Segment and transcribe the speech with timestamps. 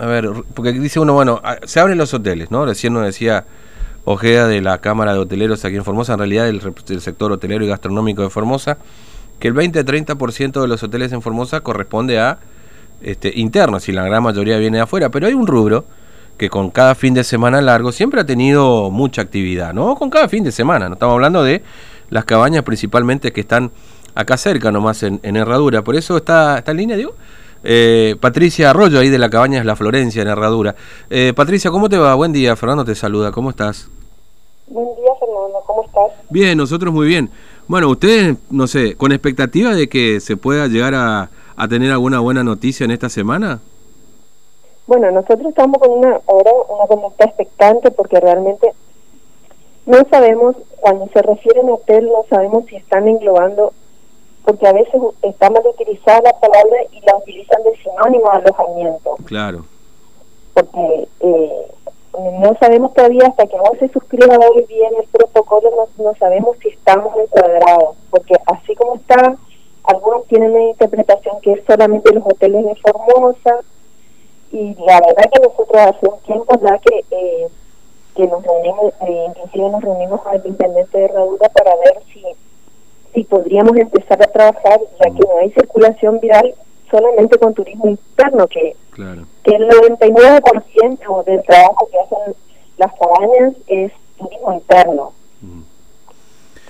[0.00, 2.64] A ver, porque dice uno, bueno, se abren los hoteles, ¿no?
[2.64, 3.46] Recién nos decía
[4.04, 7.66] Ojeda de la Cámara de Hoteleros aquí en Formosa, en realidad del, sector hotelero y
[7.66, 8.78] gastronómico de Formosa,
[9.40, 12.38] que el 20-30% de los hoteles en Formosa corresponde a
[13.02, 15.84] este, internos y la gran mayoría viene de afuera, pero hay un rubro
[16.36, 19.96] que con cada fin de semana largo siempre ha tenido mucha actividad, ¿no?
[19.96, 21.64] Con cada fin de semana, no estamos hablando de
[22.08, 23.72] las cabañas principalmente que están
[24.14, 27.16] acá cerca nomás en, en Herradura, por eso está, está en línea, digo.
[27.64, 30.74] Eh, Patricia Arroyo, ahí de la cabaña es La Florencia, en Herradura.
[31.10, 32.14] Eh, Patricia, ¿cómo te va?
[32.14, 33.88] Buen día, Fernando te saluda, ¿cómo estás?
[34.68, 36.26] Buen día, Fernando, ¿cómo estás?
[36.30, 37.30] Bien, nosotros muy bien.
[37.66, 41.30] Bueno, ustedes, no sé, con expectativa de que se pueda llegar a,
[41.68, 43.60] tener alguna buena noticia en esta semana.
[44.86, 48.72] Bueno, nosotros estamos con una, ahora una conducta expectante porque realmente
[49.84, 53.72] no sabemos, cuando se refiere a hotel, no sabemos si están englobando
[54.48, 59.16] porque a veces está mal utilizada la palabra y la utilizan de sinónimo de alojamiento.
[59.26, 59.66] Claro.
[60.54, 61.66] Porque eh,
[62.40, 66.68] no sabemos todavía hasta que no se suscriba hoy bien el protocolo, no, sabemos si
[66.68, 69.36] estamos encuadrados, porque así como está,
[69.84, 73.60] algunos tienen una interpretación que es solamente los hoteles de Formosa,
[74.50, 77.48] y la verdad que nosotros hace un tiempo ya que, eh,
[78.16, 82.24] que nos reunimos, eh, inclusive nos reunimos con el intendente de Herradura para ver si
[83.18, 86.54] si podríamos empezar a trabajar, ya que no hay circulación viral
[86.88, 88.76] solamente con turismo interno, que,
[89.42, 92.34] que el 99% del trabajo que hacen
[92.76, 95.12] las cabañas es turismo interno.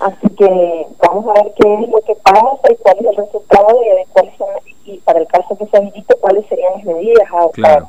[0.00, 3.80] Así que vamos a ver qué es lo que pasa y cuál es el resultado
[3.82, 4.48] y, cuáles son,
[4.84, 7.84] y para el caso que se habilite, cuáles serían las medidas a adoptar.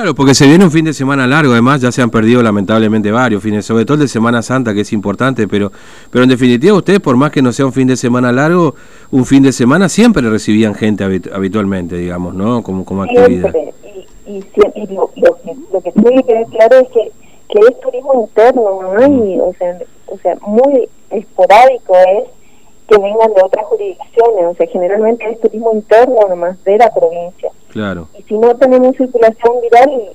[0.00, 3.10] Claro, porque se viene un fin de semana largo, además ya se han perdido lamentablemente
[3.10, 5.70] varios fines, sobre todo el de Semana Santa, que es importante, pero,
[6.10, 8.74] pero en definitiva ustedes, por más que no sea un fin de semana largo,
[9.10, 12.62] un fin de semana siempre recibían gente habitualmente, digamos, ¿no?
[12.62, 13.54] Como, como actividad.
[14.26, 15.10] Y, y, lo,
[15.82, 17.12] que, tiene que quedar claro es que,
[17.50, 19.40] que es turismo interno, no hay, mm.
[19.42, 22.24] o sea, o sea, muy esporádico es
[22.88, 27.50] que vengan de otras jurisdicciones, o sea, generalmente es turismo interno nomás de la provincia.
[27.70, 28.08] Claro.
[28.18, 30.12] Y si no tenemos circulación viral,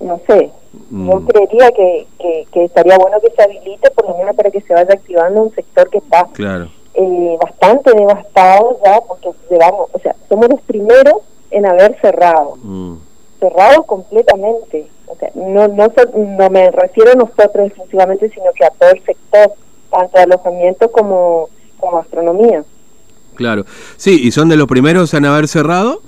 [0.00, 0.50] no sé,
[0.90, 1.26] yo mm.
[1.26, 2.06] creería que,
[2.52, 5.54] que, estaría bueno que se habilite, por lo menos para que se vaya activando un
[5.54, 6.68] sector que está claro.
[6.94, 11.16] eh, bastante devastado ya, porque llevamos, o sea, somos los primeros
[11.50, 12.96] en haber cerrado, mm.
[13.40, 14.86] cerrado completamente.
[15.06, 19.02] O sea, no, no, no me refiero a nosotros exclusivamente, sino que a todo el
[19.04, 19.52] sector,
[19.90, 21.48] tanto alojamiento como
[21.78, 22.64] como astronomía.
[23.34, 23.64] Claro,
[23.96, 26.00] sí, y son de los primeros en haber cerrado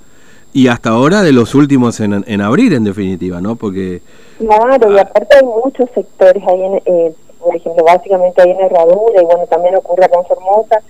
[0.53, 3.55] y hasta ahora de los últimos en, en abrir, en definitiva, ¿no?
[3.55, 4.01] Porque...
[4.37, 5.01] Claro, y ah.
[5.01, 9.45] aparte hay muchos sectores ahí, en, eh, por ejemplo, básicamente hay en Herradura, y bueno,
[9.47, 10.81] también ocurre con Formosa,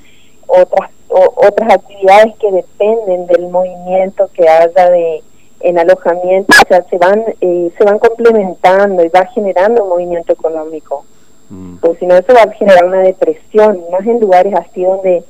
[0.48, 5.24] otras otras actividades que dependen del movimiento que haya de
[5.62, 10.32] en alojamiento, o sea, se van eh, se van complementando y va generando un movimiento
[10.32, 11.04] económico.
[11.50, 11.78] Mm.
[11.78, 15.24] Porque si no, eso va a generar una depresión, más en lugares así donde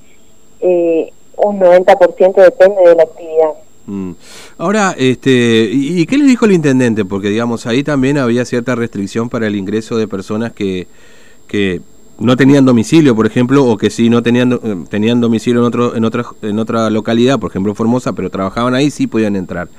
[0.59, 3.53] eh, un 90% depende de la actividad.
[3.89, 4.11] Mm.
[4.59, 7.05] Ahora, este, ¿y qué le dijo el intendente?
[7.05, 10.87] Porque, digamos, ahí también había cierta restricción para el ingreso de personas que,
[11.47, 11.81] que
[12.19, 15.95] no tenían domicilio, por ejemplo, o que sí no tenían, eh, tenían domicilio en, otro,
[15.95, 19.69] en, otra, en otra localidad, por ejemplo Formosa, pero trabajaban ahí, sí podían entrar.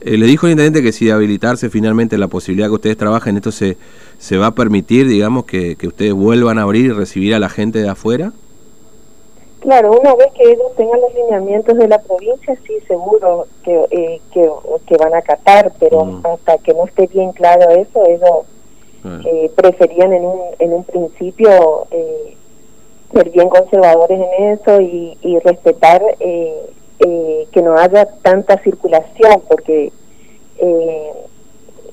[0.00, 3.52] Eh, le dijo el intendente que si habilitarse finalmente la posibilidad que ustedes trabajen, esto
[3.52, 3.76] se,
[4.18, 7.48] se va a permitir, digamos, que, que ustedes vuelvan a abrir y recibir a la
[7.48, 8.32] gente de afuera.
[9.64, 14.20] Claro, una vez que ellos tengan los lineamientos de la provincia, sí, seguro que, eh,
[14.30, 16.26] que, van a acatar, pero mm.
[16.26, 21.86] hasta que no esté bien claro eso, ellos eh, preferían en un, en un principio
[21.90, 22.36] eh,
[23.10, 29.42] ser bien conservadores en eso y, y respetar eh, eh, que no haya tanta circulación,
[29.48, 29.92] porque
[30.58, 31.12] eh,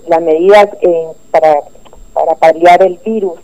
[0.09, 1.55] la medida eh, para,
[2.13, 3.39] para paliar el virus,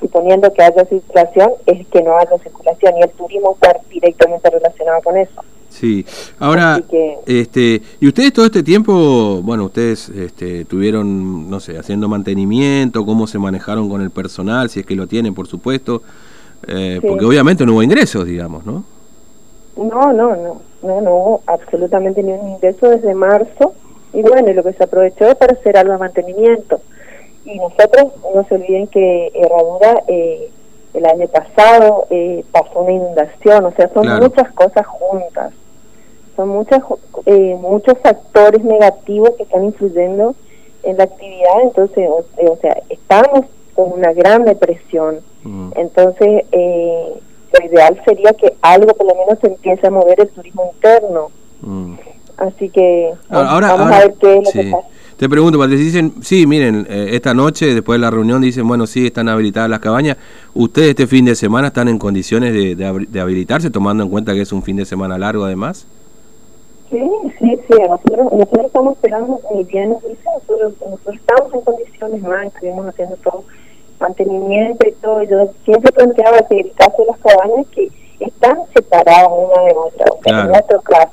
[0.00, 5.02] suponiendo que haya circulación, es que no haya circulación y el turismo está directamente relacionado
[5.02, 5.42] con eso.
[5.68, 6.04] Sí,
[6.38, 6.80] ahora,
[7.26, 13.26] este, y ustedes todo este tiempo, bueno, ustedes este, tuvieron, no sé, haciendo mantenimiento, cómo
[13.26, 16.02] se manejaron con el personal, si es que lo tienen, por supuesto,
[16.62, 18.82] porque obviamente no hubo ingresos, digamos, ¿no?
[19.76, 23.74] No, no, no, no, no hubo absolutamente ni un ingreso desde marzo
[24.12, 26.80] y bueno, lo que se aprovechó es para hacer algo de mantenimiento.
[27.48, 30.50] Y nosotros, no se olviden que Herradura eh,
[30.94, 35.52] el año pasado eh, pasó una inundación, o sea, son muchas cosas juntas,
[36.36, 36.82] son muchas,
[37.26, 40.34] eh, muchos factores negativos que están influyendo
[40.82, 45.20] en la actividad, entonces, o, sea, estamos con una gran depresión.
[45.42, 45.70] Mm.
[45.76, 47.20] Entonces, eh,
[47.52, 51.30] lo ideal sería que algo por lo menos se empiece a mover el turismo interno.
[51.62, 51.94] Mm.
[52.36, 54.86] Así que vamos a ver qué es lo que pasa.
[55.18, 58.86] Te pregunto, Patricia, dicen, sí, miren, eh, esta noche, después de la reunión, dicen, bueno,
[58.86, 60.16] sí, están habilitadas las cabañas.
[60.54, 64.42] ¿Ustedes este fin de semana están en condiciones de, de, habilitarse, tomando en cuenta que
[64.42, 65.88] es un fin de semana largo además?
[66.88, 67.02] Sí,
[67.40, 72.86] sí, sí, nosotros, nosotros estamos esperando, el bien nosotros, nosotros estamos en condiciones más, estuvimos
[72.86, 73.42] haciendo todo
[73.98, 75.24] mantenimiento y todo.
[75.24, 80.06] Yo siempre planteaba que el caso de las cabañas que están separadas una de otra,
[80.26, 81.10] en nuestro caso.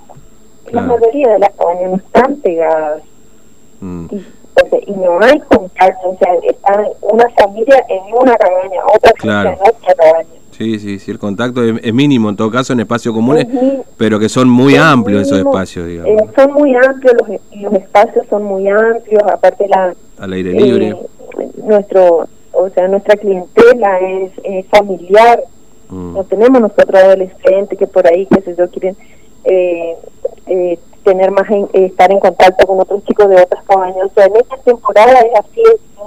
[0.69, 3.01] La mayoría de las cabañas no están pegadas.
[3.85, 4.07] Mm.
[4.87, 9.59] Y, no hay contacto, o sea, están una familia en una cabaña, otra familia en
[9.59, 10.29] otra cabaña.
[10.51, 13.45] Sí, sí, sí, el contacto es, mínimo en todo caso en espacios comunes,
[13.97, 16.09] pero que son muy amplios esos espacios, digamos.
[16.09, 19.93] Eh, son muy amplios, los, los espacios son muy amplios, aparte la...
[20.17, 20.89] Al aire libre.
[20.89, 25.43] Eh, nuestro, o sea, nuestra clientela es familiar,
[25.89, 26.13] mm.
[26.13, 28.95] no tenemos nosotros adolescentes que por ahí, qué sé yo, quieren
[29.45, 29.95] eh,
[30.47, 34.05] eh, tener más, eh, estar en contacto con otros chicos de otras cabañas.
[34.05, 35.61] O sea, en esta temporada es así,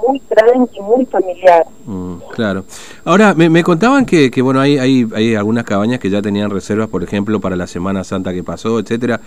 [0.05, 1.65] muy tranqui, muy familiar.
[1.85, 2.65] Mm, claro.
[3.05, 6.49] Ahora, me, me contaban que, que, bueno, hay, hay, hay algunas cabañas que ya tenían
[6.49, 9.19] reservas, por ejemplo, para la Semana Santa que pasó, etcétera.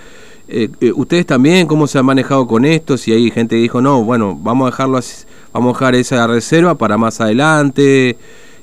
[0.49, 2.97] Eh, ¿Ustedes también cómo se han manejado con esto?
[2.97, 6.27] Si hay gente que dijo, no, bueno, vamos a dejarlo así, vamos a dejar esa
[6.27, 8.17] reserva para más adelante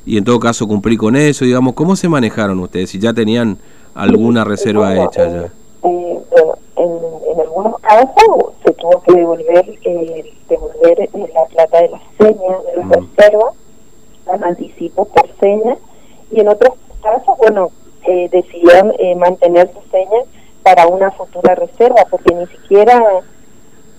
[0.05, 2.89] y en todo caso cumplir con eso, digamos, ¿cómo se manejaron ustedes?
[2.89, 3.57] Si ya tenían
[3.95, 5.51] alguna reserva hecha ya.
[5.83, 11.81] Eh, bueno, en, en, algunos casos se tuvo que devolver, eh, devolver eh, la plata
[11.81, 12.91] de la seña, de la mm.
[12.91, 13.51] reserva,
[14.27, 15.77] al anticipo por seña,
[16.31, 17.71] y en otros casos, bueno,
[18.07, 20.23] eh, decidieron eh, mantener su seña
[20.63, 23.01] para una futura reserva, porque ni siquiera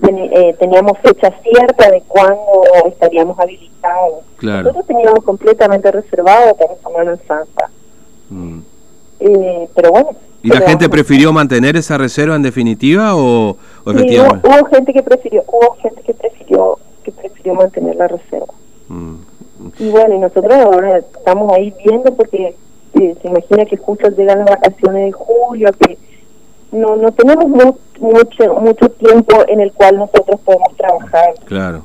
[0.03, 4.25] eh, teníamos fecha cierta de cuándo estaríamos habilitados.
[4.41, 7.71] Nosotros teníamos completamente reservado para Semana Santa.
[8.31, 8.61] Mm.
[9.21, 10.11] Eh, pero bueno.
[10.43, 13.57] ¿Y la gente prefirió mantener esa reserva en definitiva o,
[13.87, 14.49] efectivamente?
[14.49, 18.55] Hubo, gente que prefirió, hubo gente que prefirió, que prefirió mantener la reserva.
[18.89, 19.17] Mm.
[19.79, 22.57] Y bueno, y nosotros ahora estamos ahí viendo porque
[22.95, 25.99] eh, se imagina que justo llegan las vacaciones de julio, que
[26.73, 31.85] no no tenemos mucho mucho tiempo en el cual nosotros podemos trabajar claro,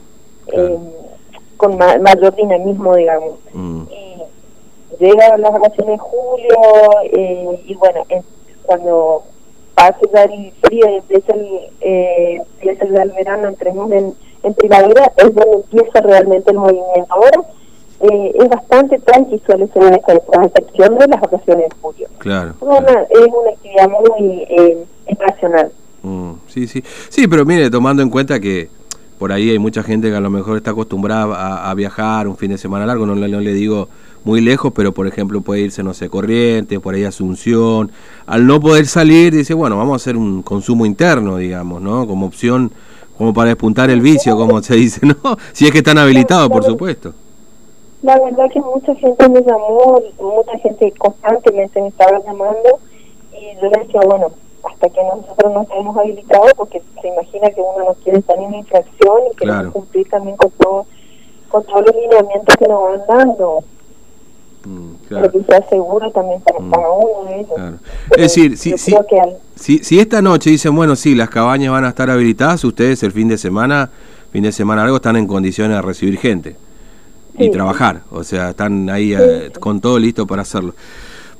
[0.53, 0.77] eh,
[1.57, 3.81] con mayor dinamismo digamos mm.
[3.91, 4.04] y
[4.99, 6.57] llegan las vacaciones de julio
[7.03, 8.05] eh, y bueno
[8.63, 9.23] cuando
[9.75, 14.13] pase ya el frío y empieza el, eh, empieza el verano entremos en,
[14.43, 17.41] en primavera es donde empieza realmente el movimiento ahora
[18.01, 22.07] eh, es bastante tranquilo suele ser con excepción de las vacaciones de julio.
[22.17, 22.49] Claro.
[22.49, 23.01] Es una,
[23.51, 24.85] actividad muy eh,
[26.03, 26.83] mm, sí, sí.
[27.09, 28.69] Sí, pero mire, tomando en cuenta que
[29.17, 32.51] por ahí hay mucha gente que a lo mejor está acostumbrada a, viajar un fin
[32.51, 33.87] de semana largo, no, le digo
[34.23, 37.91] muy lejos, pero por ejemplo puede irse, no sé, Corrientes, por ahí Asunción.
[38.25, 42.07] Al no poder salir, dice, bueno, vamos a hacer un consumo interno, digamos, ¿no?
[42.07, 42.71] Como opción,
[43.17, 45.15] como para despuntar el vicio, como se dice, ¿no?
[45.53, 47.13] Si es que están habilitados, por supuesto.
[48.01, 52.79] La verdad que mucha gente me llamó, mucha gente constantemente me estaba llamando
[53.31, 54.27] y yo le decía, bueno,
[54.69, 58.53] hasta que nosotros no estemos habilitados, porque se imagina que uno no quiere estar en
[58.53, 60.85] infracción y quiere cumplir también con, todo,
[61.49, 63.63] con todos los lineamientos que nos van dando.
[64.65, 65.31] Mm, claro.
[65.31, 67.79] que sea seguro también para mm, uno de ellos.
[68.11, 68.95] Es decir, si, si,
[69.55, 73.11] si, si, esta noche dicen, bueno, sí, las cabañas van a estar habilitadas, ustedes el
[73.11, 73.91] fin de semana,
[74.31, 76.55] fin de semana algo, están en condiciones de recibir gente
[77.37, 78.01] y trabajar.
[78.11, 80.73] O sea, están ahí eh, con todo listo para hacerlo.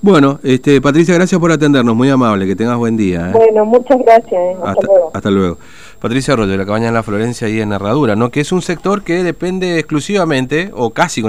[0.02, 3.30] Bueno, este, Patricia, gracias por atendernos, muy amable, que tengas buen día.
[3.30, 3.32] ¿eh?
[3.34, 4.34] Bueno, muchas gracias.
[4.34, 5.12] Eh, hasta, luego.
[5.14, 5.58] Hasta luego.
[6.00, 8.30] Patricia Arroyo, de la cabaña de la Florencia y en Herradura, ¿no?
[8.30, 11.22] que es un sector que depende exclusivamente, o casi